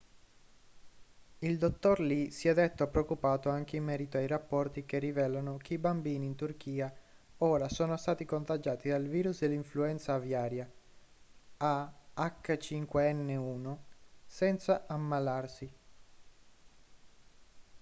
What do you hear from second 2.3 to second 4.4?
si è detto preoccupato anche in merito ai